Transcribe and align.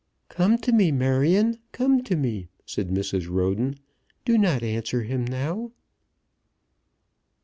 "Come 0.29 0.57
to 0.57 0.71
me, 0.71 0.91
Marion, 0.91 1.59
come 1.73 2.01
to 2.05 2.15
me," 2.15 2.47
said 2.65 2.89
Mrs. 2.89 3.29
Roden. 3.29 3.75
"Do 4.25 4.35
not 4.35 4.63
answer 4.63 5.03
him 5.03 5.23
now." 5.23 5.73